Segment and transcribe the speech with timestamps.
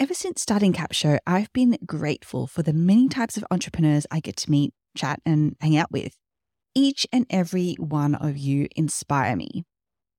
[0.00, 4.34] ever since starting Capsho, I've been grateful for the many types of entrepreneurs I get
[4.38, 6.16] to meet, chat, and hang out with.
[6.74, 9.64] Each and every one of you inspire me.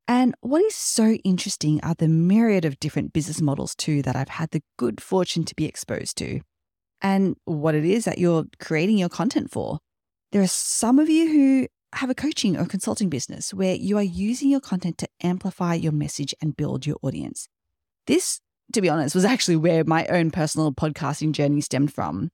[0.07, 4.29] And what is so interesting are the myriad of different business models, too, that I've
[4.29, 6.41] had the good fortune to be exposed to,
[7.01, 9.79] and what it is that you're creating your content for.
[10.31, 14.03] There are some of you who have a coaching or consulting business where you are
[14.03, 17.47] using your content to amplify your message and build your audience.
[18.05, 18.41] This,
[18.73, 22.29] to be honest, was actually where my own personal podcasting journey stemmed from.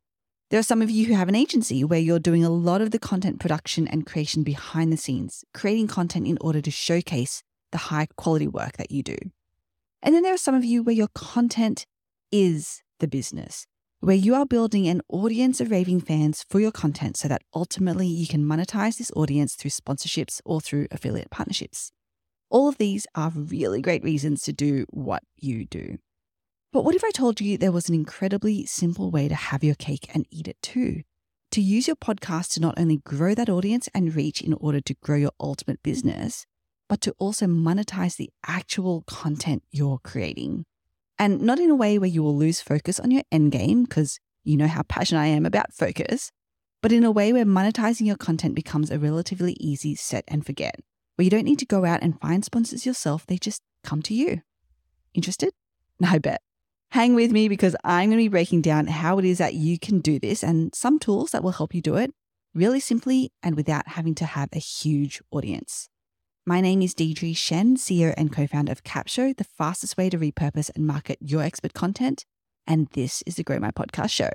[0.49, 2.91] There are some of you who have an agency where you're doing a lot of
[2.91, 7.77] the content production and creation behind the scenes, creating content in order to showcase the
[7.77, 9.17] high quality work that you do.
[10.02, 11.85] And then there are some of you where your content
[12.31, 13.67] is the business,
[13.99, 18.07] where you are building an audience of raving fans for your content so that ultimately
[18.07, 21.91] you can monetize this audience through sponsorships or through affiliate partnerships.
[22.49, 25.98] All of these are really great reasons to do what you do.
[26.77, 29.73] But what if I told you there was an incredibly simple way to have your
[29.73, 31.02] cake and eat it too?
[31.54, 34.93] To use your podcast to not only grow that audience and reach in order to
[35.01, 36.46] grow your ultimate business,
[36.88, 40.66] but to also monetize the actual content you're creating.
[41.18, 44.20] And not in a way where you will lose focus on your end game, because
[44.44, 46.32] you know how passionate I am about focus,
[46.84, 50.76] but in a way where monetizing your content becomes a relatively easy set and forget,
[51.16, 54.13] where you don't need to go out and find sponsors yourself, they just come to
[54.13, 54.44] you.
[55.16, 55.55] Interested?
[56.04, 56.41] I bet.
[56.91, 59.77] Hang with me because I'm going to be breaking down how it is that you
[59.77, 62.13] can do this and some tools that will help you do it
[62.55, 65.90] really simply and without having to have a huge audience.
[66.46, 70.18] My name is Deidre Shen, CEO and co founder of Capsho, the fastest way to
[70.18, 72.25] repurpose and market your expert content.
[72.66, 74.31] And this is the Grow My Podcast Show.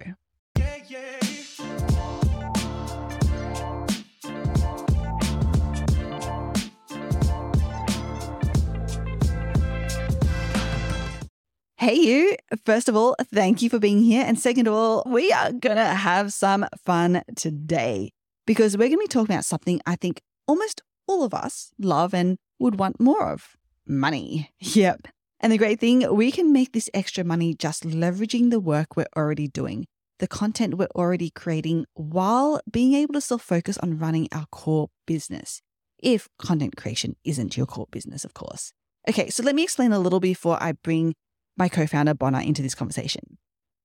[11.83, 12.37] Hey, you.
[12.65, 14.23] First of all, thank you for being here.
[14.25, 18.13] And second of all, we are going to have some fun today
[18.47, 22.15] because we're going to be talking about something I think almost all of us love
[22.15, 24.49] and would want more of money.
[24.61, 25.09] Yep.
[25.41, 29.07] And the great thing, we can make this extra money just leveraging the work we're
[29.17, 29.87] already doing,
[30.21, 34.91] the content we're already creating, while being able to still focus on running our core
[35.05, 35.61] business.
[35.99, 38.73] If content creation isn't your core business, of course.
[39.09, 41.15] Okay, so let me explain a little before I bring
[41.57, 43.39] my co founder, Bonner, into this conversation.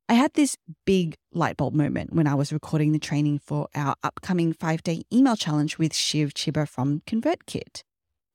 [0.10, 0.56] I had this
[0.86, 5.04] big light bulb moment when I was recording the training for our upcoming five day
[5.12, 7.82] email challenge with Shiv Chiba from ConvertKit.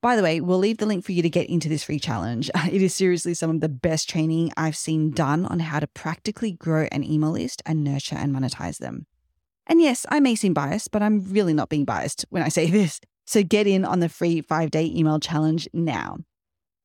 [0.03, 2.50] By the way, we'll leave the link for you to get into this free challenge.
[2.70, 6.53] It is seriously some of the best training I've seen done on how to practically
[6.53, 9.06] grow an email list and nurture and monetize them.
[9.66, 12.69] And yes, I may seem biased, but I'm really not being biased when I say
[12.70, 13.00] this.
[13.25, 16.19] So get in on the free five day email challenge now.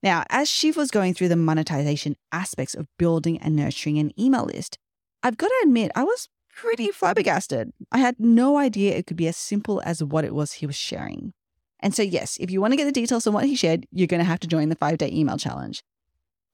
[0.08, 4.46] Now, as Shiv was going through the monetization aspects of building and nurturing an email
[4.46, 4.78] list,
[5.22, 7.74] I've got to admit, I was pretty flabbergasted.
[7.92, 10.78] I had no idea it could be as simple as what it was he was
[10.78, 11.34] sharing.
[11.82, 14.08] And so, yes, if you want to get the details on what he shared, you're
[14.08, 15.84] going to have to join the five day email challenge.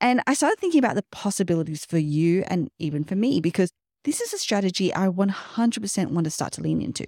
[0.00, 3.70] And I started thinking about the possibilities for you and even for me, because
[4.02, 7.06] this is a strategy I 100% want to start to lean into.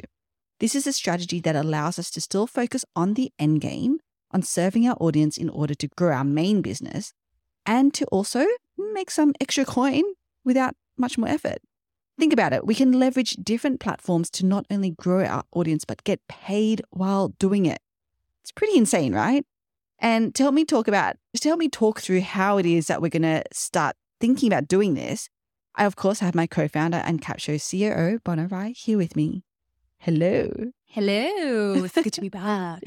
[0.60, 3.98] This is a strategy that allows us to still focus on the end game
[4.36, 7.14] on serving our audience in order to grow our main business
[7.64, 8.44] and to also
[8.76, 10.02] make some extra coin
[10.44, 11.56] without much more effort.
[12.18, 12.66] Think about it.
[12.66, 17.28] We can leverage different platforms to not only grow our audience, but get paid while
[17.38, 17.78] doing it.
[18.42, 19.42] It's pretty insane, right?
[19.98, 23.00] And to help me talk about, to help me talk through how it is that
[23.00, 25.30] we're going to start thinking about doing this,
[25.76, 28.20] I, of course, have my co founder and Capsho COO,
[28.50, 29.45] Rai, here with me.
[30.06, 30.48] Hello.
[30.86, 31.82] Hello.
[31.82, 32.80] It's good to be back.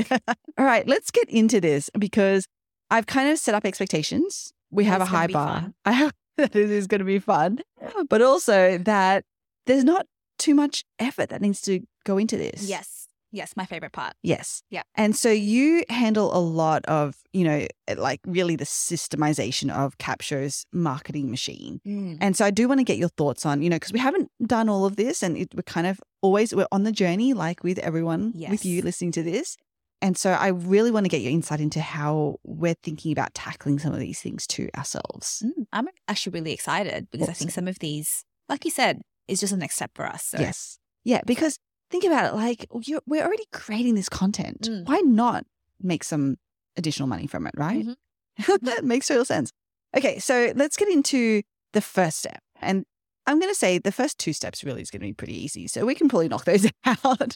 [0.57, 2.45] All right, let's get into this because
[2.89, 4.53] I've kind of set up expectations.
[4.71, 5.59] We have a high bar.
[5.59, 5.73] Fun.
[5.83, 7.59] I hope that it is going to be fun,
[8.07, 9.25] but also that
[9.65, 10.05] there's not
[10.37, 12.63] too much effort that needs to go into this.
[12.69, 12.98] Yes.
[13.31, 14.13] Yes, my favorite part.
[14.23, 14.63] Yes.
[14.69, 14.81] Yeah.
[14.95, 19.97] And so you handle a lot of, you know, eh, like really the systemization of
[19.97, 21.79] Capsho's marketing machine.
[21.85, 22.17] Mm.
[22.21, 24.31] And so I do want to get your thoughts on, you know, because we haven't
[24.45, 27.63] done all of this and it, we're kind of always, we're on the journey, like
[27.63, 28.49] with everyone, yes.
[28.49, 29.57] with you listening to this.
[30.01, 33.79] And so I really want to get your insight into how we're thinking about tackling
[33.79, 35.43] some of these things to ourselves.
[35.45, 35.65] Mm.
[35.73, 37.31] I'm actually really excited because awesome.
[37.31, 40.23] I think some of these, like you said, is just a next step for us.
[40.23, 40.39] So.
[40.39, 40.79] Yes.
[41.03, 41.59] Yeah, because
[41.89, 42.67] think about it like
[43.05, 44.61] we're already creating this content.
[44.61, 44.87] Mm.
[44.87, 45.45] Why not
[45.81, 46.37] make some
[46.77, 47.85] additional money from it, right?
[47.85, 48.55] Mm-hmm.
[48.65, 49.51] that makes total sense.
[49.95, 51.41] Okay, so let's get into
[51.73, 52.41] the first step.
[52.61, 52.85] And
[53.25, 55.67] I'm going to say the first two steps really is going to be pretty easy.
[55.67, 57.35] So we can probably knock those out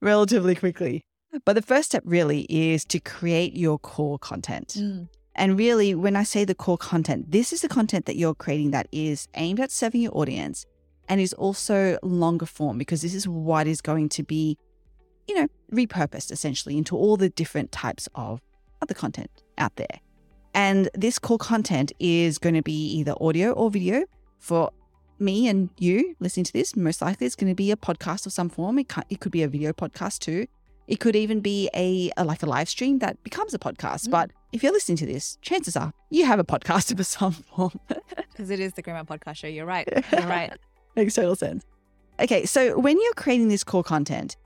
[0.00, 1.02] relatively quickly.
[1.44, 4.74] But the first step really is to create your core content.
[4.78, 5.08] Mm.
[5.36, 8.72] And really, when I say the core content, this is the content that you're creating
[8.72, 10.66] that is aimed at serving your audience
[11.10, 14.56] and is also longer form because this is what is going to be,
[15.28, 18.40] you know, repurposed essentially into all the different types of
[18.80, 19.28] other content
[19.58, 20.00] out there.
[20.54, 24.04] And this core content is going to be either audio or video
[24.38, 24.70] for
[25.18, 26.76] me and you listening to this.
[26.76, 28.78] Most likely, it's going to be a podcast of some form.
[28.78, 30.46] It, it could be a video podcast too.
[30.86, 34.06] It could even be a, a like a live stream that becomes a podcast.
[34.06, 34.10] Mm.
[34.12, 37.72] But if you're listening to this, chances are you have a podcast of some form.
[38.30, 39.48] Because it is the Grow My Podcast Show.
[39.48, 39.86] You're right.
[40.12, 40.56] You're right.
[41.00, 41.64] Makes total sense.
[42.20, 44.36] Okay, so when you're creating this core content,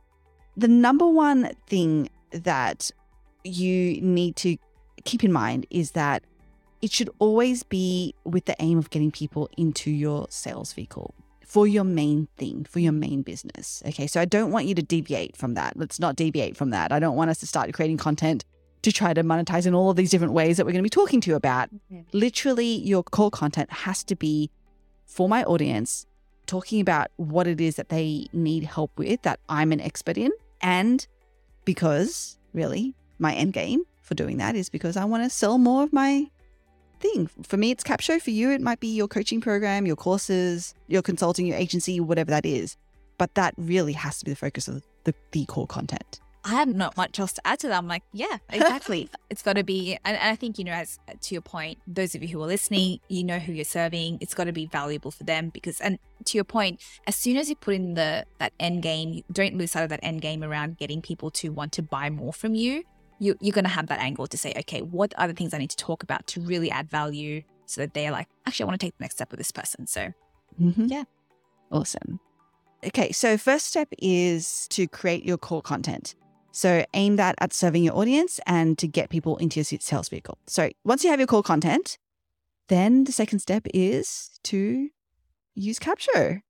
[0.56, 2.92] the number one thing that
[3.42, 4.56] you need to
[5.02, 6.22] keep in mind is that
[6.80, 11.12] it should always be with the aim of getting people into your sales vehicle
[11.44, 13.82] for your main thing, for your main business.
[13.84, 15.76] Okay, so I don't want you to deviate from that.
[15.76, 16.92] Let's not deviate from that.
[16.92, 18.44] I don't want us to start creating content
[18.82, 20.88] to try to monetize in all of these different ways that we're going to be
[20.88, 21.68] talking to you about.
[21.74, 22.02] Mm-hmm.
[22.12, 24.52] Literally, your core content has to be
[25.04, 26.06] for my audience,
[26.46, 30.30] talking about what it is that they need help with that I'm an expert in.
[30.60, 31.06] And
[31.64, 35.82] because really, my end game for doing that is because I want to sell more
[35.82, 36.26] of my
[37.00, 37.28] thing.
[37.42, 38.20] For me, it's Capsho.
[38.20, 42.30] For you, it might be your coaching program, your courses, your consulting, your agency, whatever
[42.30, 42.76] that is.
[43.18, 46.20] But that really has to be the focus of the, the core content.
[46.44, 47.78] I have not much else to add to that.
[47.78, 49.08] I'm like, yeah, exactly.
[49.30, 52.14] it's got to be, and, and, I think you know, as to your point, those
[52.14, 54.18] of you who are listening, you know who you're serving.
[54.20, 57.48] It's got to be valuable for them because, and to your point, as soon as
[57.48, 60.78] you put in the that end game, don't lose sight of that end game around
[60.78, 62.84] getting people to want to buy more from you
[63.18, 65.58] you, you're going to have that angle to say, okay, what are the things I
[65.58, 68.80] need to talk about to really add value so that they're like, actually, I want
[68.80, 69.86] to take the next step with this person.
[69.86, 70.12] So,
[70.60, 70.86] mm-hmm.
[70.86, 71.04] yeah.
[71.70, 72.20] Awesome.
[72.84, 76.14] Okay, so first step is to create your core content.
[76.54, 80.38] So aim that at serving your audience and to get people into your sales vehicle.
[80.46, 81.98] So once you have your core content,
[82.68, 84.88] then the second step is to
[85.56, 86.42] use Capsho.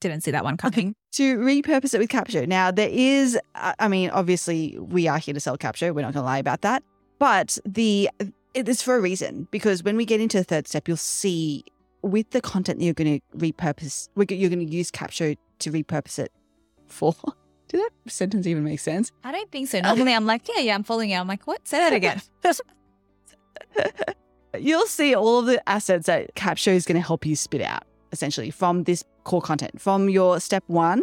[0.00, 0.94] Didn't see that one coming.
[1.12, 2.48] to repurpose it with Capsho.
[2.48, 5.94] Now, there is, uh, I mean, obviously, we are here to sell Capsho.
[5.94, 6.82] We're not going to lie about that.
[7.18, 8.08] But the
[8.54, 11.64] it's for a reason because when we get into the third step, you'll see
[12.00, 16.18] with the content that you're going to repurpose, you're going to use Capsho to repurpose
[16.18, 16.32] it
[16.86, 17.14] for.
[17.68, 19.12] Did that sentence even make sense?
[19.24, 19.80] I don't think so.
[19.80, 21.16] Normally, I'm like, yeah, yeah, I'm following you.
[21.16, 21.66] I'm like, what?
[21.68, 22.20] Say that again.
[24.58, 27.84] You'll see all of the assets that Capsho is going to help you spit out
[28.12, 29.80] essentially from this core content.
[29.80, 31.02] From your step one,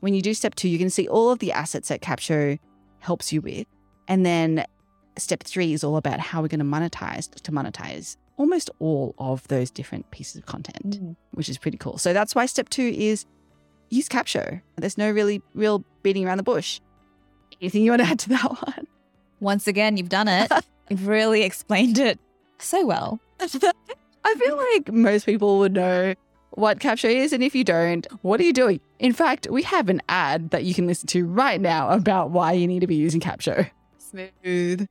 [0.00, 2.58] when you do step two, you're going to see all of the assets that Capsho
[3.00, 3.66] helps you with.
[4.06, 4.64] And then
[5.18, 9.46] step three is all about how we're going to monetize to monetize almost all of
[9.48, 11.16] those different pieces of content, mm.
[11.32, 11.98] which is pretty cool.
[11.98, 13.26] So that's why step two is
[13.90, 14.60] use Capsho.
[14.76, 16.80] There's no really real beating around the bush.
[17.60, 18.86] Anything you want to add to that one?
[19.40, 20.50] Once again, you've done it.
[20.90, 22.18] you've really explained it
[22.58, 23.20] so well.
[23.40, 26.14] I feel like most people would know
[26.52, 28.80] what Capsho is, and if you don't, what are you doing?
[28.98, 32.52] In fact, we have an ad that you can listen to right now about why
[32.52, 33.68] you need to be using Capsho.
[33.98, 34.86] Smooth.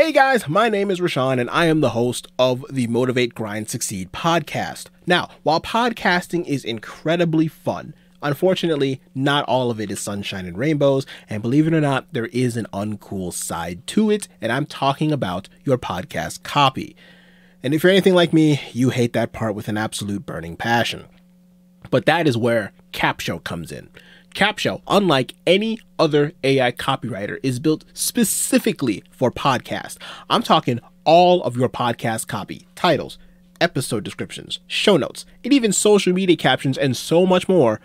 [0.00, 3.68] Hey guys, my name is Rashawn and I am the host of the Motivate Grind
[3.68, 4.86] Succeed podcast.
[5.06, 7.92] Now, while podcasting is incredibly fun,
[8.22, 12.28] Unfortunately, not all of it is sunshine and rainbows, and believe it or not, there
[12.28, 16.96] is an uncool side to it, and I'm talking about your podcast copy.
[17.62, 21.04] And if you're anything like me, you hate that part with an absolute burning passion.
[21.90, 23.90] But that is where Capsho comes in.
[24.34, 29.98] Capsho, unlike any other AI copywriter, is built specifically for podcast.
[30.28, 33.18] I'm talking all of your podcast copy, titles,
[33.60, 37.80] episode descriptions, show notes, and even social media captions, and so much more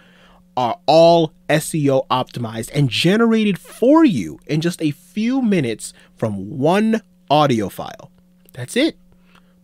[0.57, 7.01] are all SEO optimized and generated for you in just a few minutes from one
[7.29, 8.11] audio file.
[8.53, 8.97] That's it.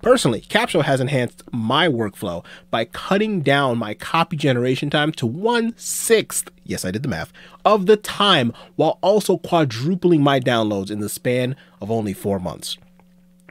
[0.02, 5.74] Personally, Capsho has enhanced my workflow by cutting down my copy generation time to one
[5.78, 7.32] sixth, yes, I did the math,
[7.64, 12.78] of the time while also quadrupling my downloads in the span of only four months.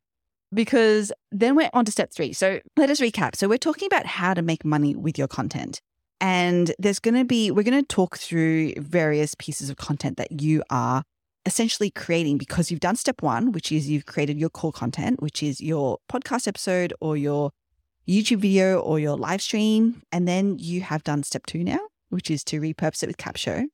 [0.52, 2.32] Because then we're on to step three.
[2.32, 3.36] So let us recap.
[3.36, 5.80] So we're talking about how to make money with your content.
[6.20, 10.40] And there's going to be, we're going to talk through various pieces of content that
[10.40, 11.04] you are
[11.46, 15.42] essentially creating because you've done step one, which is you've created your core content, which
[15.42, 17.50] is your podcast episode or your
[18.08, 20.02] YouTube video or your live stream.
[20.10, 23.66] And then you have done step two now, which is to repurpose it with Capsho.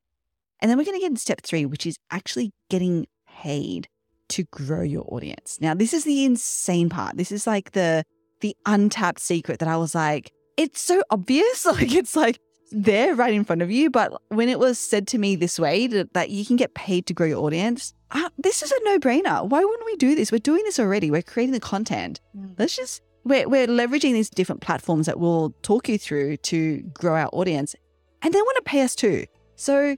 [0.60, 3.88] And then we're going to get into step three, which is actually getting paid
[4.28, 5.58] to grow your audience.
[5.60, 7.16] Now, this is the insane part.
[7.16, 8.04] This is like the
[8.40, 11.64] the untapped secret that I was like, it's so obvious.
[11.74, 12.38] Like it's like
[12.70, 13.90] there right in front of you.
[13.90, 17.06] But when it was said to me this way that, that you can get paid
[17.06, 19.48] to grow your audience, uh, this is a no brainer.
[19.48, 20.30] Why wouldn't we do this?
[20.30, 21.10] We're doing this already.
[21.10, 22.20] We're creating the content.
[22.36, 22.54] Mm.
[22.58, 27.14] Let's just we're we're leveraging these different platforms that we'll talk you through to grow
[27.14, 27.74] our audience,
[28.22, 29.24] and they want to pay us too.
[29.56, 29.96] So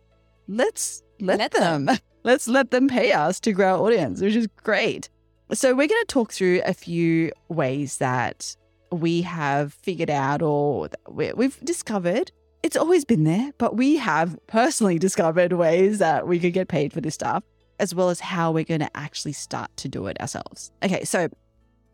[0.49, 1.91] let's let, Let them.
[2.27, 5.09] let's let them pay us to grow our audience, which is great.
[5.53, 8.57] So we're going to talk through a few ways that
[8.91, 12.33] we have figured out or we've discovered.
[12.65, 16.93] It's always been there, but we have personally discovered ways that we could get paid
[16.93, 17.45] for this stuff,
[17.79, 20.73] as well as how we're going to actually start to do it ourselves.
[20.83, 21.29] Okay, so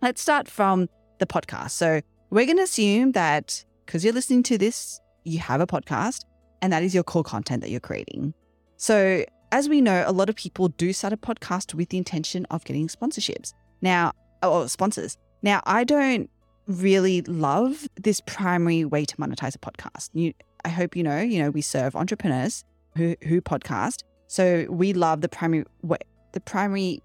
[0.00, 1.72] let's start from the podcast.
[1.72, 6.24] So we're going to assume that because you're listening to this, you have a podcast
[6.62, 8.32] and that is your core content that you're creating.
[8.78, 12.46] So, as we know, a lot of people do start a podcast with the intention
[12.50, 13.52] of getting sponsorships.
[13.80, 15.16] Now, or sponsors.
[15.42, 16.28] Now, I don't
[16.66, 20.10] really love this primary way to monetize a podcast.
[20.14, 20.32] You,
[20.64, 22.64] I hope you know, you know, we serve entrepreneurs
[22.96, 24.02] who who podcast.
[24.26, 25.98] So we love the primary way,
[26.32, 27.02] the primary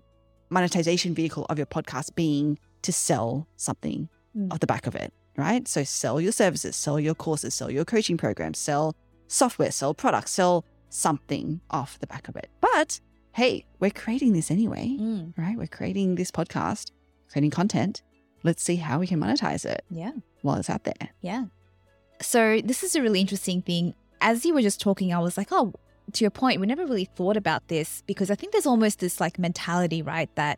[0.50, 4.52] monetization vehicle of your podcast being to sell something Mm.
[4.54, 5.68] off the back of it, right?
[5.68, 8.96] So sell your services, sell your courses, sell your coaching programs, sell
[9.28, 12.50] software, sell products, sell something off the back of it.
[12.62, 13.00] But
[13.34, 15.38] hey, we're creating this anyway, Mm.
[15.38, 15.58] right?
[15.58, 16.92] We're creating this podcast,
[17.32, 18.02] creating content.
[18.44, 20.14] Let's see how we can monetize it Yeah.
[20.42, 21.10] while it's out there.
[21.22, 21.46] Yeah.
[22.22, 23.94] So this is a really interesting thing.
[24.22, 25.74] As you were just talking, I was like, oh,
[26.14, 29.20] to your point, we never really thought about this because I think there's almost this
[29.20, 30.34] like mentality, right?
[30.36, 30.58] That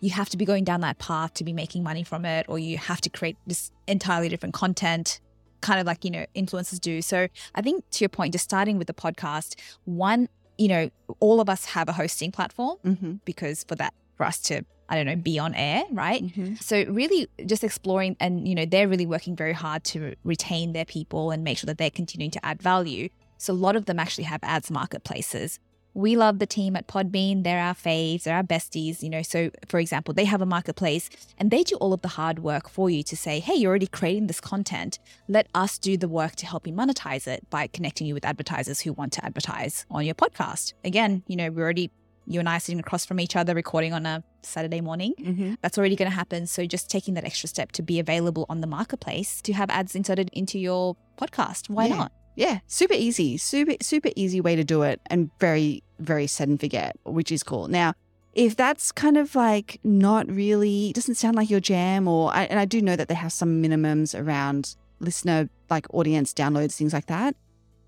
[0.00, 2.58] you have to be going down that path to be making money from it, or
[2.58, 5.20] you have to create this entirely different content,
[5.62, 7.00] kind of like, you know, influencers do.
[7.00, 9.54] So I think to your point, just starting with the podcast,
[9.84, 10.28] one,
[10.58, 10.90] you know,
[11.20, 13.12] all of us have a hosting platform Mm-hmm.
[13.24, 16.22] because for that, for us to, I don't know, be on air, right?
[16.22, 16.56] Mm-hmm.
[16.56, 20.84] So really just exploring and you know they're really working very hard to retain their
[20.84, 23.08] people and make sure that they're continuing to add value.
[23.38, 25.58] So a lot of them actually have ads marketplaces.
[25.94, 27.44] We love the team at Podbean.
[27.44, 29.22] They're our faves, they're our besties, you know.
[29.22, 32.68] So for example, they have a marketplace and they do all of the hard work
[32.68, 34.98] for you to say, "Hey, you're already creating this content.
[35.28, 38.80] Let us do the work to help you monetize it by connecting you with advertisers
[38.80, 41.90] who want to advertise on your podcast." Again, you know, we're already
[42.24, 45.54] you and I are sitting across from each other recording on a Saturday morning Mm-hmm.
[45.60, 46.46] that's already going to happen.
[46.46, 49.96] So just taking that extra step to be available on the marketplace to have ads
[49.96, 51.68] inserted into your podcast.
[51.68, 51.96] Why Yeah.
[51.96, 52.12] not?
[52.34, 56.58] Yeah, super easy, super super easy way to do it, and very very set and
[56.58, 57.68] forget, which is cool.
[57.68, 57.94] Now,
[58.34, 62.64] if that's kind of like not really doesn't sound like your jam, or and I
[62.64, 67.36] do know that they have some minimums around listener like audience downloads, things like that.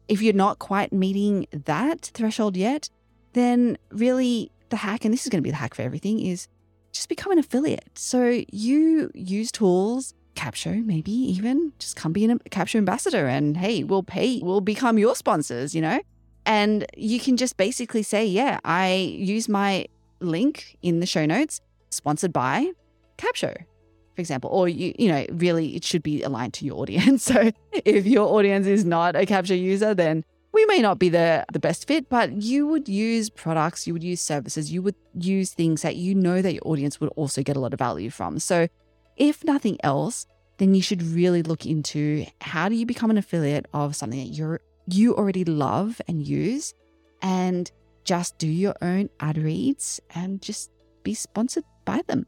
[0.09, 2.91] If you're not quite meeting that threshold yet,
[3.33, 6.49] then really the hack, and this is going to be the hack for everything, is
[6.93, 7.89] just become an affiliate.
[7.95, 13.85] So you use tools, Capsho, maybe even just come be a Capsho ambassador, and hey,
[13.85, 16.01] we'll pay, we'll become your sponsors, you know?
[16.47, 19.87] And you can just basically say, yeah, I use my
[20.21, 21.61] link in the show notes,
[21.91, 22.71] sponsored by
[23.17, 24.51] Capsho, for example.
[24.51, 27.25] Or you, you know, really it should be aligned to your audience.
[27.35, 31.45] So if your audience is not a Capsho user, then we may not be the
[31.53, 35.53] the best fit, but you would use products, you would use services, you would use
[35.53, 38.39] things that you know that your audience would also get a lot of value from.
[38.39, 38.69] So
[39.17, 40.27] if nothing else,
[40.59, 44.35] then you should really look into how do you become an affiliate of something that
[44.35, 46.75] you're you already love and use
[47.23, 47.71] and
[48.05, 50.71] just do your own ad reads and just
[51.03, 52.27] be sponsored by them.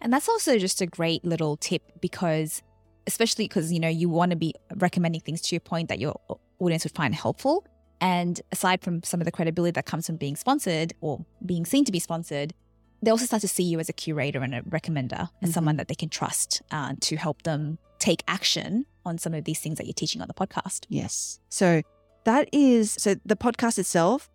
[0.00, 2.62] And that's also just a great little tip because,
[3.06, 6.20] especially because, you know, you want to be recommending things to your point that your
[6.58, 7.66] audience would find helpful.
[8.00, 11.84] And aside from some of the credibility that comes from being sponsored or being seen
[11.84, 12.54] to be sponsored,
[13.02, 15.54] they also start to see you as a curator and a recommender and Mhm.
[15.54, 19.60] someone that they can trust uh, to help them take action on some of these
[19.60, 20.84] things that you're teaching on the podcast.
[20.88, 21.40] Yes.
[21.48, 21.82] So
[22.24, 24.28] that is so the podcast itself,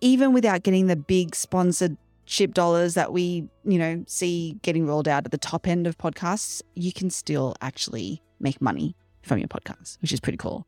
[0.00, 5.08] even without getting the big sponsored ship dollars that we, you know, see getting rolled
[5.08, 9.48] out at the top end of podcasts, you can still actually make money from your
[9.48, 10.66] podcast, which is pretty cool.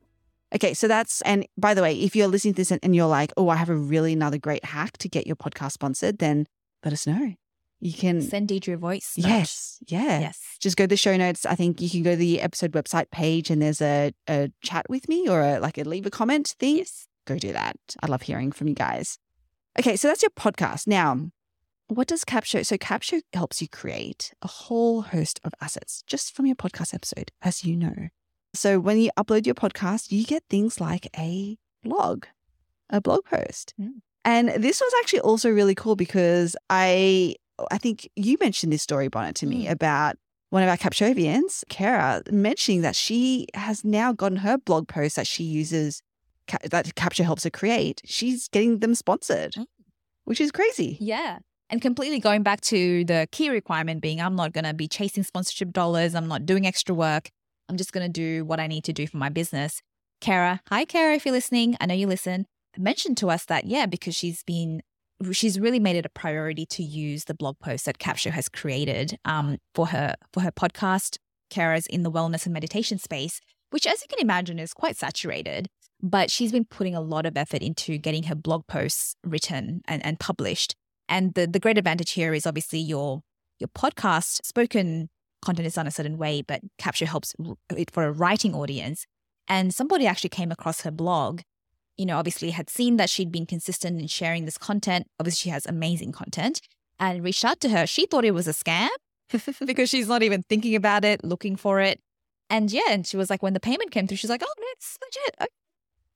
[0.54, 3.06] Okay, so that's and by the way, if you're listening to this and, and you're
[3.08, 6.46] like, oh, I have a really another great hack to get your podcast sponsored, then
[6.84, 7.34] let us know.
[7.80, 9.14] You can Send Deidre a voice.
[9.18, 9.28] note.
[9.28, 9.78] Yes.
[9.88, 10.20] Yeah.
[10.20, 10.40] Yes.
[10.60, 11.44] Just go to the show notes.
[11.44, 14.86] I think you can go to the episode website page and there's a, a chat
[14.88, 16.78] with me or a, like a leave a comment thing.
[16.78, 17.06] Yes.
[17.26, 17.76] Go do that.
[18.02, 19.18] I love hearing from you guys.
[19.78, 20.86] Okay, so that's your podcast.
[20.86, 21.30] Now,
[21.88, 22.64] what does Capsho?
[22.64, 27.32] So Capsho helps you create a whole host of assets just from your podcast episode,
[27.42, 28.08] as you know.
[28.54, 32.26] So when you upload your podcast, you get things like a blog,
[32.88, 33.74] a blog post.
[33.80, 34.00] Mm.
[34.24, 37.34] And this was actually also really cool because I
[37.70, 39.70] I think you mentioned this story, Bonnet, to me Mm.
[39.70, 40.16] about
[40.50, 45.26] one of our Capshovians, Kara, mentioning that she has now gotten her blog posts that
[45.26, 46.02] she uses
[46.70, 48.02] that Capsho helps her create.
[48.04, 49.66] She's getting them sponsored, Mm.
[50.24, 50.96] which is crazy.
[51.00, 51.38] Yeah.
[51.70, 55.22] And completely going back to the key requirement being I'm not going to be chasing
[55.24, 56.14] sponsorship dollars.
[56.14, 57.30] I'm not doing extra work.
[57.68, 59.80] I'm just going to do what I need to do for my business.
[60.20, 62.46] Kara, hi, Kara, if you're listening, I know you listen,
[62.78, 64.82] mentioned to us that, yeah, because she's been,
[65.32, 69.18] she's really made it a priority to use the blog post that Capsho has created
[69.24, 71.18] um, for her, for her podcast.
[71.50, 73.40] Kara's in the wellness and meditation space,
[73.70, 75.68] which, as you can imagine, is quite saturated.
[76.02, 80.04] But she's been putting a lot of effort into getting her blog posts written and,
[80.04, 80.74] and published.
[81.08, 83.20] And the, the great advantage here is obviously your
[83.60, 85.08] your podcast spoken
[85.42, 87.34] content is done a certain way, but Capsho helps
[87.76, 89.06] it for a writing audience.
[89.46, 91.42] And somebody actually came across her blog,
[91.96, 95.06] you know, obviously had seen that she'd been consistent in sharing this content.
[95.18, 96.60] Obviously, she has amazing content
[96.98, 97.86] and reached out to her.
[97.86, 98.88] She thought it was a scam
[99.66, 102.00] because she's not even thinking about it, looking for it.
[102.50, 104.66] And yeah, and she was like, when the payment came through, she's like, oh, no,
[104.72, 105.34] it's legit.
[105.40, 105.48] Okay.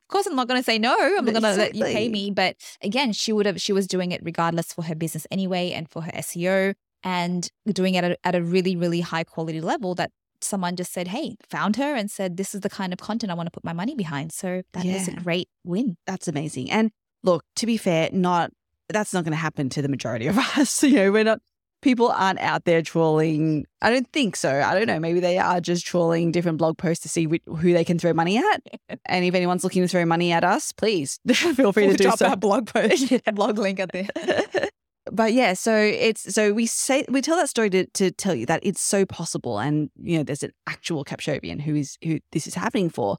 [0.08, 0.96] Of course, I'm not going to say no.
[0.96, 2.30] I'm not going to let you pay me.
[2.30, 5.88] But again, she would have, she was doing it regardless for her business anyway and
[5.90, 9.94] for her SEO and doing it at a, at a really, really high quality level
[9.96, 10.10] that
[10.42, 13.34] someone just said, hey, found her and said, this is the kind of content I
[13.34, 14.32] want to put my money behind.
[14.32, 15.96] So that is a great win.
[16.06, 16.70] That's amazing.
[16.70, 16.90] And
[17.22, 18.52] look, to be fair, not
[18.88, 20.82] that's not going to happen to the majority of us.
[20.82, 21.40] You know, we're not
[21.82, 23.64] people aren't out there trawling.
[23.82, 24.60] I don't think so.
[24.60, 24.98] I don't know.
[24.98, 28.12] Maybe they are just trawling different blog posts to see which, who they can throw
[28.12, 28.62] money at.
[29.10, 32.04] And if anyone's looking to throw money at us, please feel free to We'll do
[32.04, 32.26] drop so.
[32.26, 34.70] our blog post, blog link at the
[35.12, 38.46] but yeah, so it's so we say we tell that story to, to tell you
[38.46, 42.46] that it's so possible, and you know, there's an actual Capshovian who is who this
[42.46, 43.16] is happening for,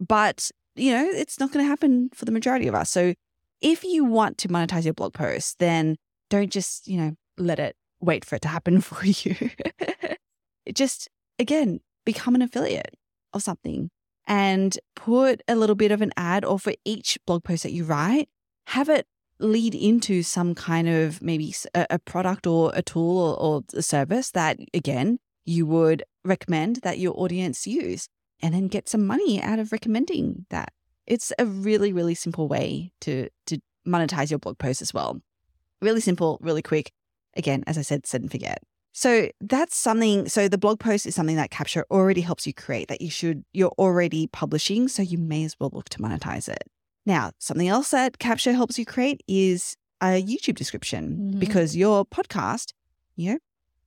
[0.00, 2.90] but you know, it's not going to happen for the majority of us.
[2.90, 3.14] So
[3.60, 5.96] if you want to monetize your blog post, then
[6.30, 9.50] don't just you know let it wait for it to happen for you.
[10.74, 12.94] just again, become an affiliate
[13.32, 13.90] of something
[14.26, 17.84] and put a little bit of an ad, or for each blog post that you
[17.84, 18.28] write,
[18.68, 19.06] have it
[19.42, 24.30] lead into some kind of maybe a product or a tool or, or a service
[24.30, 28.08] that again you would recommend that your audience use
[28.40, 30.72] and then get some money out of recommending that.
[31.06, 35.20] It's a really really simple way to to monetize your blog post as well.
[35.80, 36.92] Really simple really quick.
[37.36, 38.62] Again as i said set and forget.
[38.92, 42.88] So that's something so the blog post is something that Capsho already helps you create
[42.88, 46.64] that you should you're already publishing so you may as well look to monetize it
[47.06, 51.38] now, something else that Capsho helps you create is a YouTube description Mhm.
[51.40, 52.72] because your podcast,
[53.16, 53.38] you know,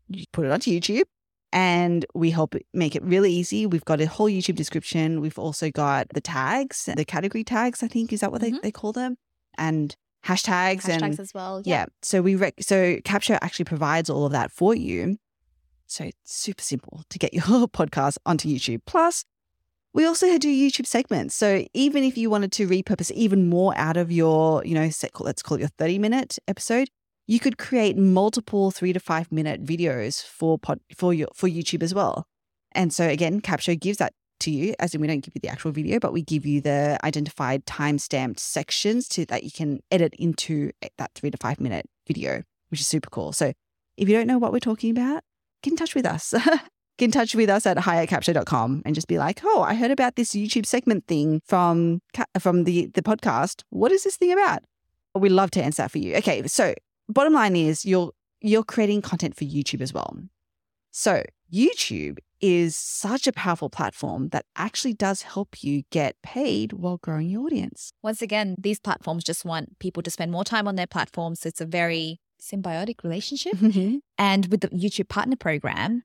[0.10, 1.04] you put it onto YouTube
[1.52, 3.66] and we help make it really easy.
[3.66, 5.20] We've got a whole YouTube description.
[5.22, 8.52] We've also got the tags, the category tags, I think, is that what Mhm.
[8.54, 9.18] they, they call them?
[9.58, 11.62] And hashtags, and hashtags and as well.
[11.66, 11.86] yeah.
[12.02, 15.18] So we rec- so Capsho actually provides all of that for you.
[15.88, 18.82] So it's super simple to get your podcast onto YouTube.
[18.86, 19.24] Plus,
[19.96, 21.34] we also do YouTube segments.
[21.36, 24.90] So even if you wanted to repurpose even more out of your, you know,
[25.22, 26.90] let's call it your 30 minute episode,
[27.28, 31.82] you could create multiple three to five minute videos for pod, for your for YouTube
[31.82, 32.26] as well.
[32.74, 35.48] And so again, Capsho gives that to you, as in we don't give you the
[35.48, 40.14] actual video, but we give you the identified time-stamped sections to that you can edit
[40.20, 43.32] into that three to five minute video, which is super cool.
[43.32, 43.54] So
[43.96, 45.24] if you don't know what we're talking about,
[45.64, 46.34] get in touch with us.
[46.98, 50.16] get in touch with us at hiatcapture.com and just be like, oh, I heard about
[50.16, 52.02] this YouTube segment thing from
[52.40, 53.64] from the, the podcast.
[53.70, 54.64] What is this thing about?
[55.14, 56.16] We'd love to answer that for you.
[56.16, 56.74] Okay, so
[57.08, 60.18] bottom line is you're you're creating content for YouTube as well.
[60.92, 66.98] So YouTube is such a powerful platform that actually does help you get paid while
[66.98, 67.92] growing your audience.
[68.02, 71.46] Once again, these platforms just want people to spend more time on their platforms.
[71.46, 73.54] It's a very symbiotic relationship.
[73.56, 73.98] Mm-hmm.
[74.18, 76.04] And with the YouTube Partner Program,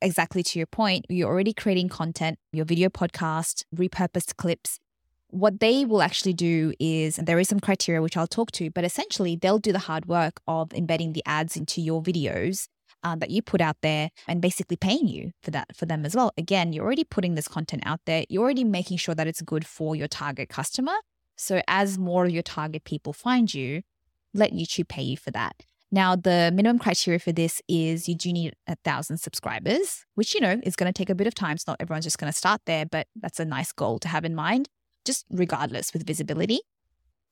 [0.00, 4.78] exactly to your point, you're already creating content, your video podcast, repurposed clips.
[5.30, 8.70] What they will actually do is, and there is some criteria which I'll talk to,
[8.70, 12.66] but essentially they'll do the hard work of embedding the ads into your videos
[13.02, 16.16] uh, that you put out there and basically paying you for that for them as
[16.16, 16.32] well.
[16.38, 18.24] Again, you're already putting this content out there.
[18.28, 20.94] You're already making sure that it's good for your target customer.
[21.36, 23.82] So as more of your target people find you,
[24.34, 25.54] let YouTube pay you for that.
[25.90, 30.40] Now, the minimum criteria for this is you do need a thousand subscribers, which, you
[30.40, 31.56] know, is going to take a bit of time.
[31.56, 34.24] So not everyone's just going to start there, but that's a nice goal to have
[34.24, 34.68] in mind,
[35.06, 36.60] just regardless with visibility.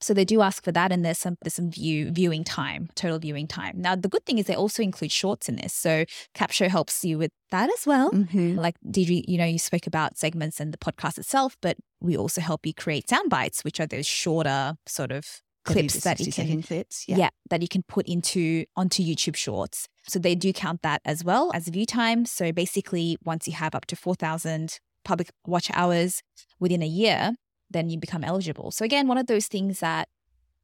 [0.01, 3.19] So they do ask for that, and there's some there's some view viewing time, total
[3.19, 3.81] viewing time.
[3.81, 7.17] Now the good thing is they also include shorts in this, so Capsho helps you
[7.17, 8.11] with that as well.
[8.13, 8.57] Mhm.
[8.57, 12.43] Like Deidre, you know, you spoke about segments and the podcast itself, but we also
[12.43, 16.33] help you create sound bites, which are those shorter sort of 30 clips that you
[16.33, 17.05] can clips.
[17.09, 17.31] yeah.
[17.51, 19.89] that you can put into onto YouTube Shorts.
[20.09, 22.25] So they do count that as well as view time.
[22.27, 26.23] So basically, once you have up to four thousand public watch hours
[26.59, 27.35] within a year,
[27.71, 28.71] then you become eligible.
[28.71, 30.09] So again, one of those things that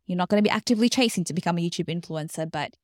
[0.07, 2.75] you're not going to be actively chasing to become a YouTube influencer, but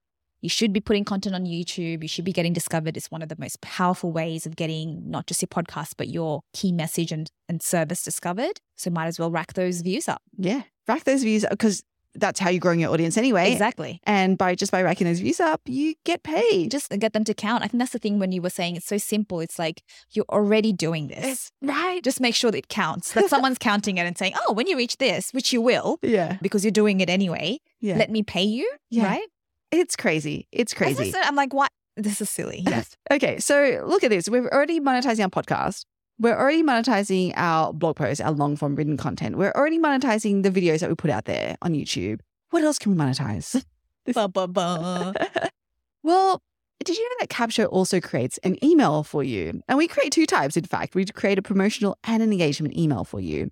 [0.40, 2.02] you should be putting content on YouTube.
[2.02, 2.96] You should be getting discovered.
[2.96, 6.42] It's one of the most powerful ways of getting not just your podcast, but your
[6.52, 8.60] key message and, and service discovered.
[8.76, 10.22] So might as well rack those views up.
[10.36, 10.62] Yeah.
[10.86, 11.82] Rack those views because
[12.14, 13.52] that's how you're growing your audience anyway.
[13.52, 14.00] Exactly.
[14.04, 16.70] And by just by racking those views up, you get paid.
[16.70, 17.62] just get them to count.
[17.64, 19.40] I think that's the thing when you were saying it's so simple.
[19.40, 21.50] It's like you're already doing this.
[21.62, 22.02] right.
[22.02, 24.76] Just make sure that it counts, that someone's counting it and saying, oh, when you
[24.76, 26.38] reach this, which you will Yeah.
[26.42, 27.96] because you're doing it anyway, Yeah.
[27.98, 28.70] let me pay you.
[28.90, 29.04] Yeah.
[29.06, 29.26] Right?
[29.70, 30.48] it's crazy.
[30.50, 31.10] It's crazy.
[31.12, 31.70] just- I'm like, what?
[31.96, 32.62] This is silly.
[32.66, 32.96] Yes.
[33.10, 33.38] Okay.
[33.38, 34.28] So look at this.
[34.28, 35.84] We're already monetizing our podcast.
[36.20, 39.36] We're already monetizing our blog posts, our long form written content.
[39.36, 42.20] We're already monetizing the videos that we put out there on YouTube.
[42.50, 43.64] What else can we monetize?
[44.14, 45.12] Ba, ba, ba.
[46.02, 46.40] well,
[46.82, 49.60] did you know that Capsho also creates an email for you?
[49.68, 50.94] And we create two types, in fact.
[50.94, 53.50] We create a promotional and an engagement email for you.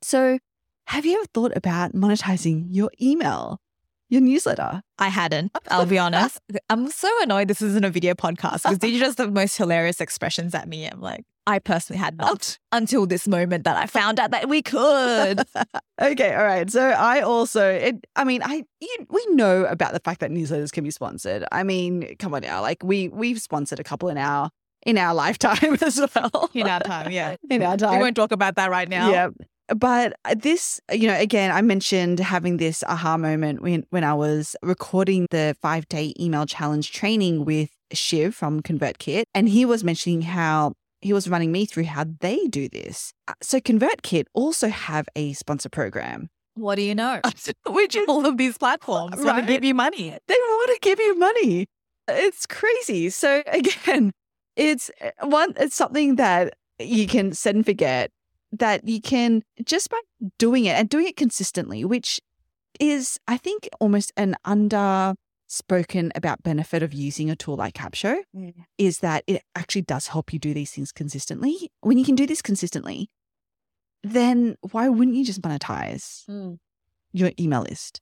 [0.00, 0.38] So,
[0.86, 3.60] have you ever thought about monetizing your email,
[4.08, 4.82] your newsletter?
[4.98, 6.40] I hadn't, I'll be honest.
[6.70, 10.00] I'm so annoyed this isn't a video podcast because these are just the most hilarious
[10.00, 10.86] expressions at me.
[10.86, 14.62] I'm like, I personally had not until this moment that I found out that we
[14.62, 15.42] could.
[16.00, 16.68] Okay, all right.
[16.68, 20.72] So I also, it, I mean, I you, we know about the fact that newsletters
[20.72, 21.44] can be sponsored.
[21.52, 24.50] I mean, come on now, like we we've sponsored a couple in our
[24.84, 26.50] in our lifetime as well.
[26.54, 27.36] In our time, yeah.
[27.50, 27.92] in our time.
[27.92, 29.10] We won't talk about that right now.
[29.10, 29.28] Yeah.
[29.68, 34.56] But this, you know, again, I mentioned having this aha moment when, when I was
[34.62, 39.22] recording the five day email challenge training with Shiv from ConvertKit.
[39.34, 43.12] And he was mentioning how he was running me through how they do this.
[43.28, 46.30] Uh, So ConvertKit also have a sponsor program.
[46.54, 47.20] What do you know?
[47.66, 50.16] Which is All of these platforms want to give you money.
[50.28, 51.66] they want to give you money.
[52.08, 53.10] It's crazy.
[53.10, 54.12] So again,
[54.56, 58.10] it's uh, one it's something that you can set and forget
[58.52, 60.00] that you can just by
[60.38, 62.20] doing it and doing it consistently, which
[62.80, 64.36] is I think almost an
[65.52, 68.54] underspoken about benefit of using a tool like Capsho mm.
[68.78, 71.70] is that it actually does help you do these things consistently.
[71.80, 73.10] When you can do this consistently,
[74.02, 76.58] then why wouldn't you just monetize mm.
[77.12, 78.00] your email list?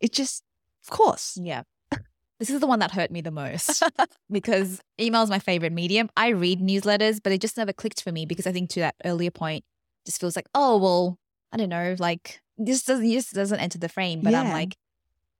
[0.00, 0.42] It just
[0.84, 1.38] of course.
[1.40, 1.62] Yeah.
[2.38, 3.82] This is the one that hurt me the most
[4.30, 6.10] because email is my favorite medium.
[6.18, 8.94] I read newsletters, but it just never clicked for me because I think to that
[9.06, 9.64] earlier point,
[10.04, 11.18] just feels like, oh, well,
[11.50, 14.20] I don't know, like this doesn't this doesn't enter the frame.
[14.20, 14.76] But I'm like,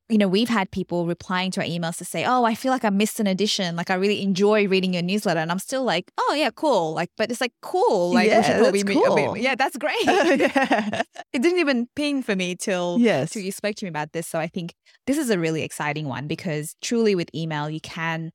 [0.09, 2.85] you know, we've had people replying to our emails to say, oh, I feel like
[2.85, 3.75] I missed an edition.
[3.75, 5.41] Like I really enjoy reading your newsletter.
[5.41, 6.93] And I'm still like, oh yeah, cool.
[6.95, 8.13] Like, but it's like cool.
[8.15, 9.97] Like we Yeah, that's meet- I mean, yeah, that's great.
[10.05, 11.03] yeah.
[11.33, 13.31] it didn't even ping for me till Yes.
[13.33, 14.29] till you spoke to me about this.
[14.29, 14.75] So I think
[15.09, 18.31] this is a really exciting one because truly with email, you can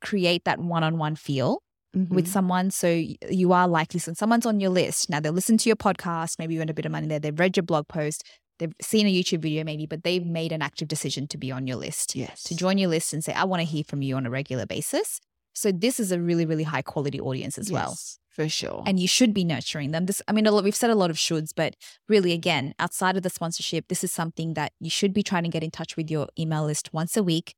[0.00, 1.60] create that one on one feel
[1.94, 2.28] with Mhm.
[2.28, 2.70] someone.
[2.70, 2.88] So
[3.30, 5.08] you are like, listen, someone's on your list.
[5.08, 7.20] Now they'll listen to your podcast, maybe you earned a bit of money there.
[7.20, 8.24] They've read your blog post,
[8.58, 11.66] they've seen a YouTube video maybe, but they've made an active decision to be on
[11.66, 12.42] your list, yes.
[12.44, 14.66] to join your list and say, I want to hear from you on a regular
[14.66, 15.20] basis.
[15.54, 17.96] So this is a really, really high quality audience as well
[18.28, 18.82] for sure.
[18.86, 20.06] and you should be nurturing them.
[20.06, 21.76] This, I mean, a lot, we've said a lot of shoulds, but
[22.08, 25.48] really, again, outside of the sponsorship, this is something that you should be trying to
[25.48, 27.54] get in touch with your email list once a week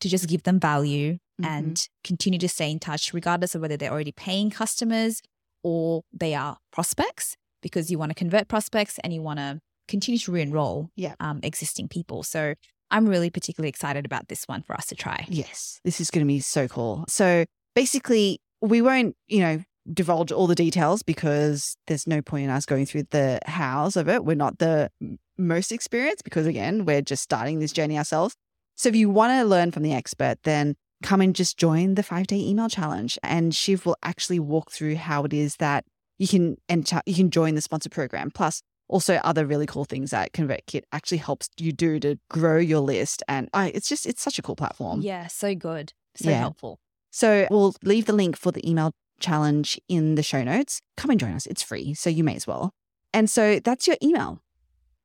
[0.00, 1.46] to just give them value Mhm.
[1.46, 5.22] and continue to stay in touch, regardless of whether they're already paying customers
[5.62, 10.18] or they are prospects, because you want to convert prospects and you want to continue
[10.18, 11.14] to re-enroll Yeah.
[11.20, 12.22] um, existing people.
[12.22, 12.54] So
[12.90, 15.26] I'm really particularly excited about this one for us to try.
[15.28, 17.04] Yes, this is going to be so cool.
[17.08, 22.50] So basically, we won't, you know, divulge all the details because there's no point in
[22.50, 24.24] us going through the hows of it.
[24.24, 24.90] We're not the
[25.36, 28.34] most experienced because, again, we're just starting this journey ourselves.
[28.76, 32.02] So if you want to learn from the expert, then come and just join the
[32.02, 35.84] five day email challenge, and Shiv will actually walk through how it is that
[36.18, 38.30] you can enter, you can join the sponsor program.
[38.30, 42.80] Plus, also other really cool things that ConvertKit actually helps you do to grow your
[42.80, 43.22] list.
[43.28, 45.00] And I, it's just it's such a cool platform.
[45.02, 45.92] Yeah, so good.
[46.16, 46.38] So Yeah.
[46.38, 46.80] helpful.
[47.10, 50.80] So we'll leave the link for the email challenge in the show notes.
[50.96, 51.46] Come and join us.
[51.46, 52.72] It's free, so you may as well.
[53.12, 54.40] And so that's your email.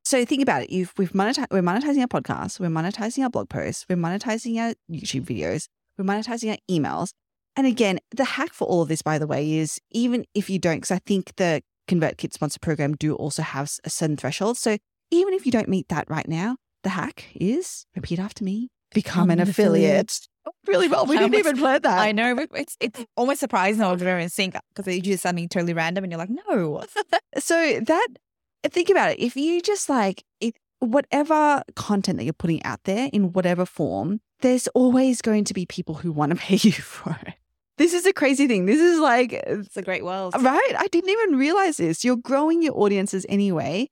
[0.05, 0.69] So think about it.
[0.69, 4.73] You've we've monetized we're monetizing our podcast, we're monetizing our blog posts, we're monetizing our
[4.91, 5.67] YouTube videos,
[5.97, 7.11] we're monetizing our emails.
[7.55, 10.59] And again, the hack for all of this, by the way, is even if you
[10.59, 14.57] don't, because I think the ConvertKit sponsor program do also have a certain threshold.
[14.57, 14.77] So
[15.11, 19.29] even if you don't meet that right now, the hack is repeat after me, become
[19.29, 20.11] an, an affiliate.
[20.11, 20.27] affiliate.
[20.67, 21.05] Really well.
[21.05, 21.99] We I didn't almost- even plan that.
[21.99, 25.47] I know but it's it's almost surprising that we're in sync because they do something
[25.47, 26.83] totally random and you're like, no.
[27.37, 28.07] So that
[28.65, 29.19] think about it.
[29.19, 34.19] If you just like if whatever content that you're putting out there in whatever form,
[34.41, 37.35] there's always going to be people who want to pay you for it.
[37.77, 38.65] This is a crazy thing.
[38.65, 40.35] This is like It's a great world.
[40.39, 40.73] right.
[40.77, 42.03] I didn't even realize this.
[42.03, 43.89] You're growing your audiences anyway.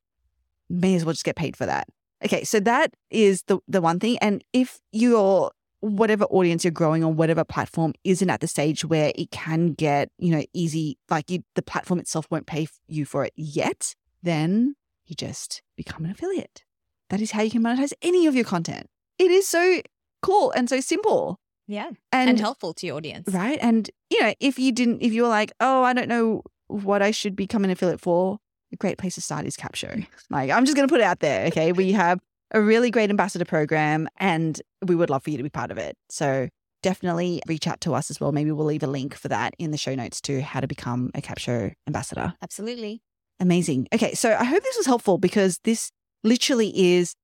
[0.70, 1.88] May as well just get paid for that.
[2.24, 4.18] Okay, so that is the the one thing.
[4.20, 9.12] And if your whatever audience you're growing on whatever platform isn't at the stage where
[9.16, 13.26] it can get you know easy, like you, the platform itself won't pay you for
[13.26, 16.64] it yet, then you just become an affiliate.
[17.10, 18.88] That is how you can monetize any of your content.
[19.18, 19.82] It is so
[20.22, 21.40] cool and so simple.
[21.72, 21.90] Yeah.
[22.12, 23.34] And, And, helpful to your audience.
[23.34, 23.58] right.
[23.62, 27.02] And you know, if you didn't, if you were like, oh, I don't know what
[27.02, 28.40] I should become an affiliate for,
[28.74, 30.06] a great place to start is Capsho.
[30.30, 31.48] Like, I'm just going to put it out there.
[31.48, 32.20] Okay, we have
[32.52, 35.78] a really great ambassador program, and we would love for you to be part of
[35.78, 35.98] it.
[36.10, 36.50] So
[36.82, 38.32] definitely reach out to us as well.
[38.32, 41.12] Maybe we'll leave a link for that in the show notes to how to become
[41.16, 42.34] a Capsho ambassador.
[42.42, 43.02] Absolutely.
[43.40, 43.88] Amazing.
[43.94, 45.92] Okay, so I hope this was helpful because this
[46.24, 47.16] literally is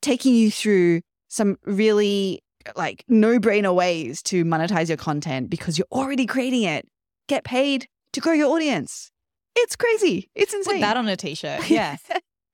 [0.00, 2.42] taking you through some really
[2.76, 6.86] like no brainer ways to monetize your content because you're already creating it.
[7.28, 9.10] Get paid to grow your audience.
[9.56, 10.30] It's crazy.
[10.34, 10.74] It's insane.
[10.76, 11.68] Put that on a t-shirt.
[11.70, 11.96] Yeah.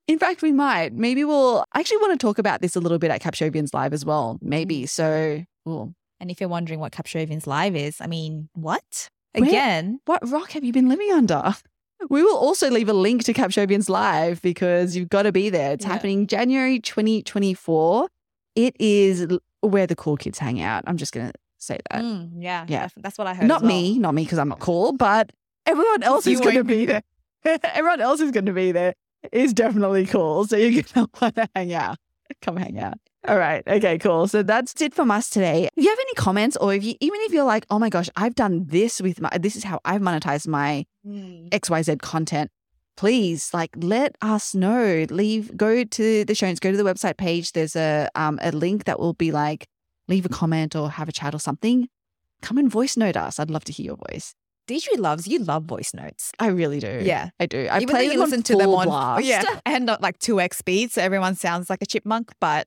[0.06, 0.92] In fact, we might.
[0.92, 3.92] Maybe we'll I actually want to talk about this a little bit at Capshovians Live
[3.92, 4.38] as well.
[4.42, 4.82] Maybe.
[4.82, 4.88] Mm.
[4.88, 9.08] So, well, and if you're wondering what Capshovians Live is, I mean, what?
[9.34, 11.54] Where- Again, what rock have you been living under?
[12.08, 15.72] We will also leave a link to Capshovians Live because you've got to be there.
[15.72, 15.92] It's Yeah.
[15.92, 18.08] happening January 2024.
[18.56, 19.26] It is
[19.60, 20.84] where the cool kids hang out.
[20.86, 22.02] I'm just going to say that.
[22.02, 22.88] mm, yeah, yeah.
[22.96, 23.46] that's what I heard.
[23.46, 23.68] not well.
[23.68, 25.30] me, not me because I'm not cool, but
[25.66, 27.02] everyone else You is going to be there.
[27.44, 28.94] everyone else is going to be there.
[29.32, 30.46] Is definitely cool.
[30.46, 31.98] So you're going to want to hang out.
[32.40, 32.94] Come hang out.
[33.28, 33.62] All right.
[33.66, 34.26] Okay, cool.
[34.28, 35.68] So that's it from us today.
[35.76, 38.08] If you have any comments or if you even if you're like, oh my gosh,
[38.16, 41.48] I've done this with my this is how I've monetized my Mm.
[41.48, 42.50] XYZ content,
[42.96, 45.06] please like let us know.
[45.10, 47.52] Leave go to the show notes, go to the website page.
[47.52, 49.66] There's a um a link that will be like
[50.08, 51.88] leave a comment or have a chat or something.
[52.42, 53.38] Come and voice note us.
[53.38, 54.34] I'd love to hear your voice.
[54.68, 55.38] Deidre loves you.
[55.40, 56.32] Love voice notes.
[56.38, 57.00] I really do.
[57.02, 57.30] Yeah.
[57.40, 57.66] I do.
[57.66, 59.24] I Even play though you them on listen to them on blast.
[59.26, 62.32] yeah, and not like two x speed, so everyone sounds like a chipmunk.
[62.40, 62.66] But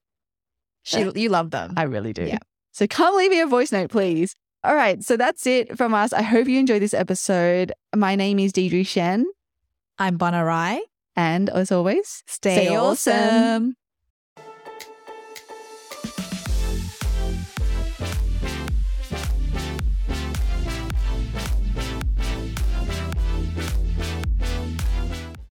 [0.83, 1.12] she, Yeah.
[1.15, 1.73] you love them.
[1.77, 2.25] I really do.
[2.25, 2.39] Yeah.
[2.71, 4.36] So come leave me a voice note, please.
[4.65, 5.01] All right.
[5.03, 6.12] So that's it from us.
[6.13, 7.71] I hope you enjoyed this episode.
[7.95, 9.25] My name is Deidre Shen.
[9.99, 10.79] I'm Bonarai.
[11.15, 13.13] And as always, Stay, Stay awesome.
[13.13, 13.75] awesome.